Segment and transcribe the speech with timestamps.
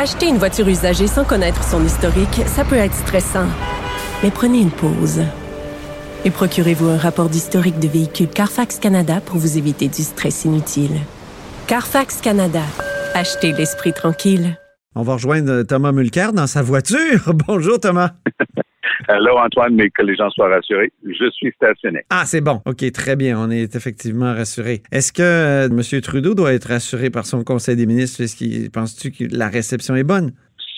[0.00, 3.48] Acheter une voiture usagée sans connaître son historique, ça peut être stressant.
[4.22, 5.24] Mais prenez une pause.
[6.24, 11.00] Et procurez-vous un rapport d'historique de véhicule Carfax Canada pour vous éviter du stress inutile.
[11.66, 12.62] Carfax Canada.
[13.14, 14.56] Achetez l'esprit tranquille.
[14.94, 17.34] On va rejoindre Thomas Mulcair dans sa voiture.
[17.48, 18.12] Bonjour Thomas.
[19.08, 22.00] Hello Antoine, mais que les gens soient rassurés, je suis stationné.
[22.10, 22.60] Ah, c'est bon.
[22.66, 23.38] OK, très bien.
[23.38, 24.82] On est effectivement rassurés.
[24.90, 26.00] Est-ce que euh, M.
[26.00, 28.22] Trudeau doit être rassuré par son Conseil des ministres?
[28.22, 30.32] Est-ce penses-tu que la réception est bonne?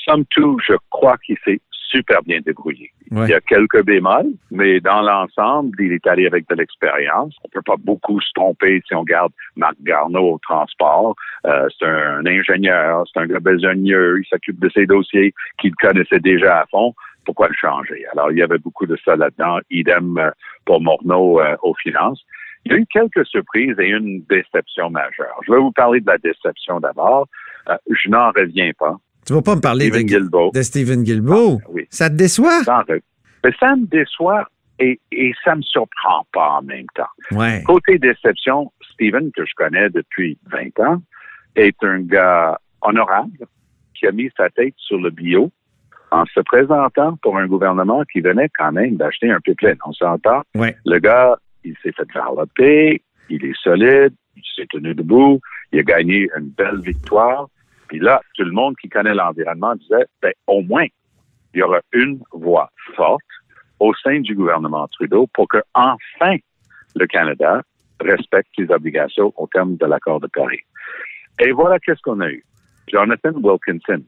[0.05, 1.61] Somme toute, je crois qu'il s'est
[1.91, 2.91] super bien débrouillé.
[3.13, 7.35] Il y a quelques bémols, mais dans l'ensemble, il est allé avec de l'expérience.
[7.45, 11.17] On peut pas beaucoup se tromper si on garde Marc Garneau au transport.
[11.45, 16.21] Euh, c'est un, ingénieur, c'est un gars besogneux, il s'occupe de ses dossiers qu'il connaissait
[16.21, 16.95] déjà à fond
[17.31, 18.05] pourquoi le changer?
[18.13, 19.61] Alors, il y avait beaucoup de ça là-dedans.
[19.71, 20.33] Idem euh,
[20.65, 22.21] pour Morneau euh, aux finances.
[22.65, 25.39] Il y a eu quelques surprises et une déception majeure.
[25.47, 27.29] Je vais vous parler de la déception d'abord.
[27.69, 28.97] Euh, je n'en reviens pas.
[29.25, 31.61] Tu vas pas me parler de, de Stephen Guilbeault?
[31.63, 31.87] Ah, oui.
[31.89, 32.63] Ça te déçoit?
[33.45, 34.49] Mais ça me déçoit
[34.81, 37.39] et, et ça me surprend pas en même temps.
[37.39, 37.63] Ouais.
[37.65, 41.01] Côté déception, Stephen, que je connais depuis 20 ans,
[41.55, 43.47] est un gars honorable
[43.95, 45.53] qui a mis sa tête sur le bio,
[46.11, 49.79] en se présentant pour un gouvernement qui venait quand même d'acheter un pipeline.
[49.87, 50.43] On s'entend?
[50.55, 52.07] Le gars, il s'est fait
[52.55, 55.41] paix, il est solide, il s'est tenu debout,
[55.73, 57.49] il a gagné une belle victoire.
[57.89, 60.87] Puis là, tout le monde qui connaît l'environnement disait, ben, au moins,
[61.55, 63.23] il y aura une voix forte
[63.81, 66.37] au sein du gouvernement Trudeau pour que enfin
[66.95, 67.63] le Canada
[68.01, 70.61] respecte ses obligations au terme de l'accord de Paris.
[71.41, 72.45] Et voilà qu'est-ce qu'on a eu.
[72.89, 74.03] Jonathan Wilkinson,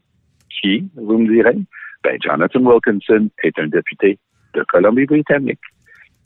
[0.50, 1.58] qui, vous me direz,
[2.02, 4.18] ben, Jonathan Wilkinson est un député
[4.54, 5.60] de Colombie-Britannique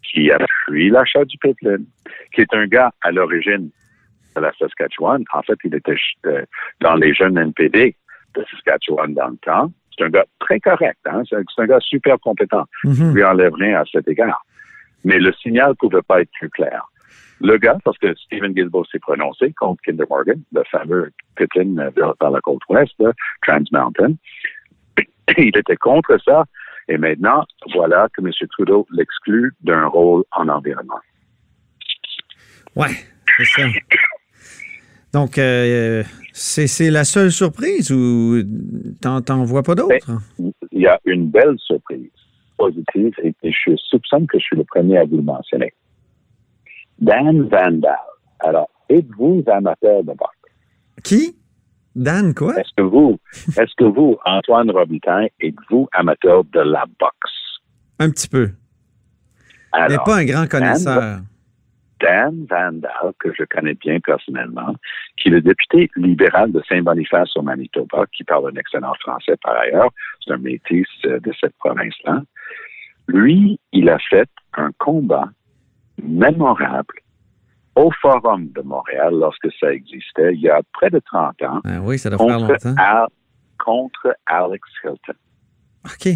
[0.03, 1.87] qui a fui l'achat du pipeline,
[2.33, 3.71] qui est un gars à l'origine
[4.37, 5.25] de la Saskatchewan.
[5.33, 5.97] En fait, il était
[6.27, 6.45] euh,
[6.81, 7.97] dans les jeunes NPD
[8.35, 9.73] de Saskatchewan dans le temps.
[9.97, 10.99] C'est un gars très correct.
[11.07, 11.23] Hein?
[11.29, 12.65] C'est un gars super compétent.
[12.85, 13.09] Mm -hmm.
[13.09, 14.45] Je lui enlève rien à cet égard.
[15.05, 16.81] Mais le signal ne pouvait pas être plus clair.
[17.41, 22.31] Le gars, parce que Stephen Guilbeault s'est prononcé contre Kinder Morgan, le fameux pipeline vers
[22.31, 22.97] la côte ouest
[23.43, 24.15] Trans Mountain,
[25.38, 26.44] il était contre ça.
[26.88, 27.44] Et maintenant,
[27.75, 28.31] voilà que M.
[28.50, 31.00] Trudeau l'exclut d'un rôle en environnement.
[32.76, 32.91] Ouais,
[33.37, 33.62] c'est ça.
[35.12, 38.42] Donc, euh, c'est la seule surprise ou
[39.00, 40.12] t'en vois pas d'autres?
[40.38, 42.10] Ben, il y a une belle surprise
[42.58, 45.72] positive et, je soupçonne que je suis le premier à vous le mentionner.
[46.98, 47.97] Dan Vandal.
[48.41, 50.37] Alors, êtes-vous amateur de boxe?
[51.03, 51.37] Qui?
[51.97, 52.55] Dan, quoi?
[52.61, 57.62] Est-ce que vous, est-ce que vous, Antoine Robitaille, êtes-vous amateur de la boxe?
[57.99, 58.51] Un petit peu.
[59.75, 61.21] Mais pas un grand connaisseur.
[61.99, 64.75] Dan, Vandal, que je connais bien personnellement,
[65.17, 69.56] qui est le député libéral de Saint-Boniface au Manitoba, qui parle un excellent français par
[69.56, 69.89] ailleurs,
[70.23, 72.23] c'est un métis euh, de cette province-là.
[73.09, 75.31] Lui, il a fait un combat
[76.03, 76.95] mémorable
[77.76, 81.60] au Forum de Montréal, lorsque ça existait, il y a près de 30 ans.
[81.64, 83.06] Ah oui, ça doit faire longtemps.
[83.59, 85.14] contre Alex Hilton.
[85.84, 86.14] OK.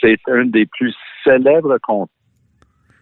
[0.00, 0.94] C'est un des plus
[1.24, 1.78] célèbres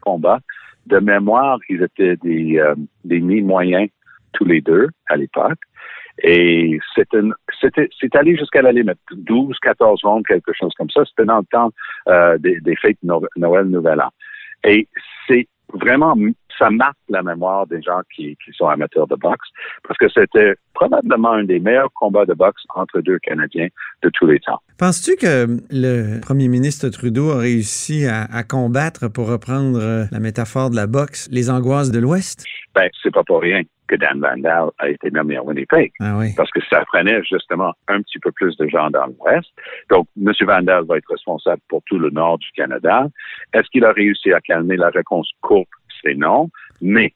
[0.00, 0.40] combats.
[0.86, 3.88] De mémoire, ils étaient des, euh, des mi-moyens
[4.32, 5.58] tous les deux à l'époque.
[6.22, 11.04] Et c'est allé jusqu'à la limite, 12, 14 rondes, quelque chose comme ça.
[11.04, 11.70] C'était dans le temps
[12.08, 14.10] euh, des, des fêtes Noël, Nouvel An.
[14.64, 14.88] Et
[15.26, 16.16] c'est vraiment,
[16.56, 19.48] ça marque la mémoire des gens qui, qui sont amateurs de boxe,
[19.86, 23.68] parce que c'était probablement un des meilleurs combats de boxe entre deux Canadiens
[24.02, 24.60] de tous les temps.
[24.78, 30.20] Penses-tu que le premier ministre Trudeau a réussi à, à combattre, pour reprendre euh, la
[30.20, 32.44] métaphore de la boxe, les angoisses de l'Ouest?
[32.74, 35.90] Ben, c'est pas pour rien que Dan Vandal a été nommé à Winnipeg.
[35.98, 36.34] Ah oui.
[36.36, 39.48] Parce que ça prenait justement un petit peu plus de gens dans l'Ouest.
[39.90, 40.32] Donc, M.
[40.42, 43.06] Vandal va être responsable pour tout le nord du Canada.
[43.54, 45.68] Est-ce qu'il a réussi à calmer la réponse courte?
[46.02, 46.50] C'est non.
[46.80, 47.12] Mais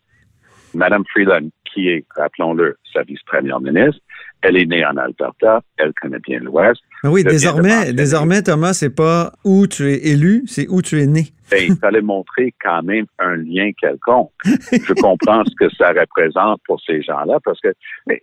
[0.75, 4.01] Mme Freeland, qui est, rappelons-le, sa vice-première ministre,
[4.43, 6.81] elle est née en Alberta, elle connaît bien l'Ouest.
[7.05, 11.27] Oui, désormais, désormais, Thomas, c'est pas où tu es élu, c'est où tu es né.
[11.51, 14.31] Ben, il fallait montrer quand même un lien quelconque.
[14.45, 17.69] Je comprends ce que ça représente pour ces gens-là, parce que
[18.07, 18.21] mais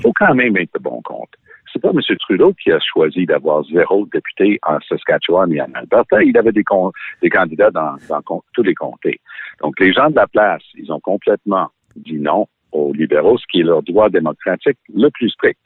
[0.00, 1.30] faut quand même être de bon compte.
[1.72, 2.00] C'est pas M.
[2.18, 6.22] Trudeau qui a choisi d'avoir zéro député en Saskatchewan et en Alberta.
[6.22, 6.64] Il avait des,
[7.22, 9.20] des candidats dans, dans tous les comtés.
[9.60, 13.60] Donc, les gens de la place, ils ont complètement dit non aux libéraux, ce qui
[13.60, 15.58] est leur droit démocratique le plus strict.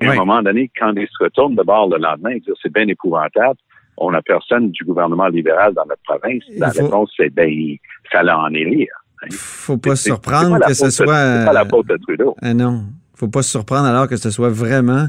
[0.00, 2.72] à un moment donné, quand ils se retournent de bord le lendemain, ils disent c'est
[2.72, 3.58] bien épouvantable,
[3.98, 6.42] on n'a personne du gouvernement libéral dans notre province.
[6.56, 7.78] La réponse, c'est ben, il
[8.10, 8.94] fallait en élire.
[9.22, 9.28] Hein.
[9.32, 11.06] Faut pas se surprendre que ce soit.
[11.06, 12.34] C'est pas la faute de Trudeau.
[12.40, 12.84] Ah non.
[13.22, 15.06] Faut pas se surprendre alors que ce soit vraiment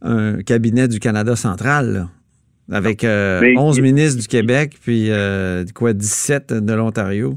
[0.00, 2.06] un cabinet du Canada central,
[2.70, 7.34] avec 11 euh, ministres du Québec, puis euh, quoi, 17 de l'Ontario.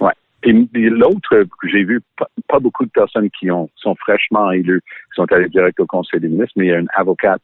[0.00, 0.10] Oui.
[0.42, 0.52] Et,
[0.90, 2.00] l'autre, j'ai vu
[2.48, 6.18] pas, beaucoup de personnes qui ont, sont fraîchement élues, qui sont allées direct au Conseil
[6.18, 7.42] des ministres, mais il y a une avocate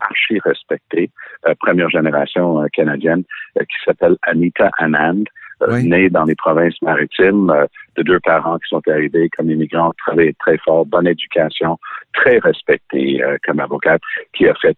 [0.00, 1.08] archi respectée,
[1.46, 3.22] euh, première génération canadienne,
[3.56, 5.22] qui s'appelle Anita Anand,
[5.62, 7.66] euh, né dans les provinces maritimes, euh,
[7.96, 11.78] de deux parents qui sont arrivés comme immigrants, travaillé très fort, bonne éducation,
[12.14, 14.00] très respecté euh, comme avocate,
[14.32, 14.76] qui a fait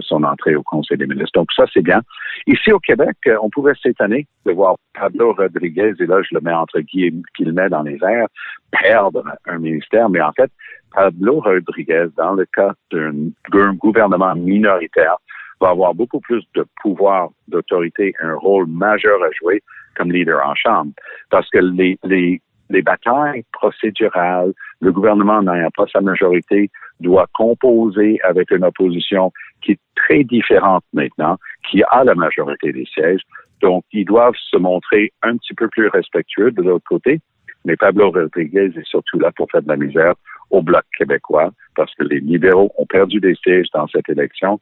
[0.00, 1.38] son entrée au Conseil des ministres.
[1.38, 2.00] Donc ça, c'est bien.
[2.46, 6.54] Ici au Québec, on pouvait s'étonner de voir Pablo Rodriguez, et là je le mets
[6.54, 8.28] entre guillemets, qu'il met dans les airs,
[8.70, 10.50] perdre un ministère, mais en fait,
[10.94, 15.16] Pablo Rodriguez, dans le cas d'un gouvernement minoritaire,
[15.60, 19.62] va avoir beaucoup plus de pouvoir, d'autorité, un rôle majeur à jouer
[19.96, 20.92] comme leader en Chambre.
[21.30, 22.40] Parce que les, les,
[22.70, 29.72] les batailles procédurales, le gouvernement n'ayant pas sa majorité, doit composer avec une opposition qui
[29.72, 33.22] est très différente maintenant, qui a la majorité des sièges.
[33.60, 37.20] Donc, ils doivent se montrer un petit peu plus respectueux de l'autre côté.
[37.64, 40.14] Mais Pablo Rodriguez est surtout là pour faire de la misère
[40.50, 44.60] au Bloc québécois, parce que les libéraux ont perdu des sièges dans cette élection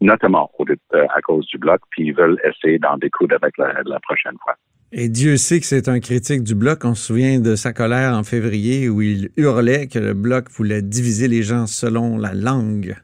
[0.00, 4.36] notamment euh, à cause du bloc, puis ils veulent essayer d'en découdre avec la, prochaine
[4.42, 4.54] fois.
[4.92, 6.84] Et Dieu sait que c'est un critique du bloc.
[6.84, 10.82] On se souvient de sa colère en février où il hurlait que le bloc voulait
[10.82, 12.94] diviser les gens selon la langue.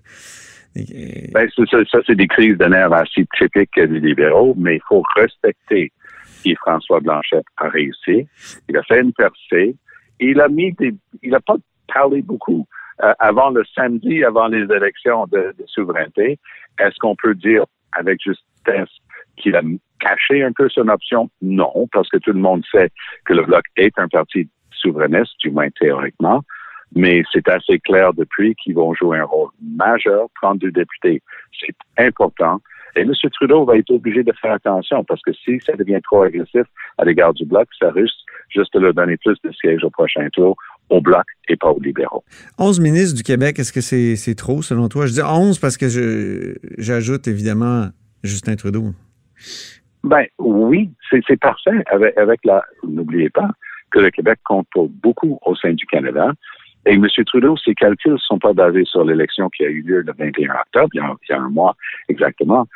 [0.75, 5.93] Ben, ça, c'est des crises de nerfs assez typiques des libéraux, mais il faut respecter
[6.43, 8.27] qui François Blanchet a réussi.
[8.69, 9.77] Il a fait une percée.
[10.21, 10.75] il a mis
[11.23, 11.57] il n'a pas
[11.93, 12.67] parlé beaucoup.
[13.03, 16.39] Euh, avant le samedi, avant les élections de, souveraineté,
[16.79, 18.89] est-ce qu'on peut dire avec justesse
[19.43, 19.63] qu'il a
[20.01, 21.31] caché un peu son option?
[21.43, 22.91] Non, parce que tout le monde sait
[23.25, 26.43] que le Bloc est un parti souverainiste, du moins théoriquement,
[26.95, 31.23] mais c'est assez clair depuis qu'ils vont jouer un rôle majeur, 32 députés.
[31.59, 32.61] C'est important.
[32.95, 33.13] Et M.
[33.33, 36.65] Trudeau va être obligé de faire attention parce que si ça devient trop agressif
[36.99, 38.15] à l'égard du Bloc, ça risque
[38.51, 40.57] juste de leur donner plus de sièges au prochain tour
[40.91, 42.23] au Bloc et pas aux libéraux.
[42.59, 45.07] 11 ministres du Québec, est-ce que c'est trop selon toi?
[45.07, 45.87] Je dis 11 parce que
[46.77, 47.87] j'ajoute évidemment
[48.23, 48.93] Justin Trudeau.
[50.05, 52.65] Ben oui, c'est parfait avec, avec la.
[52.83, 53.49] N'oubliez pas
[53.91, 56.33] que le Québec compte pour beaucoup au sein du Canada.
[56.87, 57.07] Et M.
[57.27, 60.51] Trudeau, ses calculs ne sont pas basés sur l'élection qui a eu lieu le 21
[60.51, 61.77] octobre, il y a un mois
[62.09, 62.67] exactement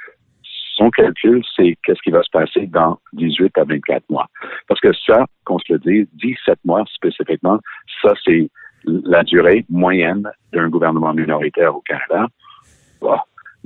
[0.76, 4.28] son calcul, c'est qu'est-ce qui va se passer dans 18 à 24 mois.
[4.68, 7.58] Parce que ça, qu'on se le dise, 17 mois spécifiquement,
[8.02, 8.48] ça, c'est
[8.84, 12.26] la durée moyenne d'un gouvernement minoritaire au Canada.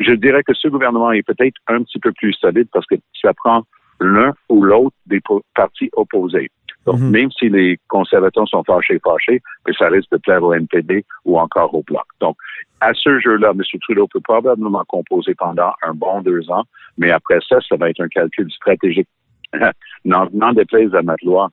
[0.01, 3.35] Je dirais que ce gouvernement est peut-être un petit peu plus solide parce que ça
[3.35, 3.63] prend
[4.01, 5.21] l'un ou l'autre des
[5.55, 6.51] partis opposés.
[6.87, 7.11] Donc, mhm.
[7.11, 11.39] même si les conservateurs sont fâchés, fâchés, mais ça risque de plaire au NPD ou
[11.39, 12.05] encore au Bloc.
[12.21, 12.37] Donc,
[12.81, 13.61] à ce jeu-là, M.
[13.83, 16.65] Trudeau peut probablement composer pendant un bon deux ans,
[16.97, 19.09] mais après ça, ça va être un calcul stratégique.
[20.05, 21.51] N'en déplaise à loi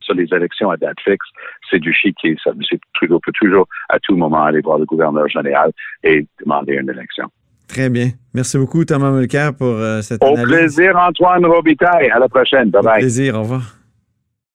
[0.00, 1.28] sur les élections à date fixe,
[1.68, 2.36] c'est du chiquier.
[2.42, 2.50] Ça.
[2.50, 2.78] M.
[2.94, 5.72] Trudeau peut toujours, à tout moment, aller voir le gouverneur général
[6.02, 7.28] et demander une élection.
[7.68, 8.08] Très bien.
[8.34, 12.10] Merci beaucoup, Thomas Mulcair, pour euh, cette Au plaisir, Antoine Robitaille.
[12.10, 12.70] À la prochaine.
[12.70, 12.96] Bye-bye.
[12.96, 13.34] Au plaisir.
[13.36, 13.77] Au revoir.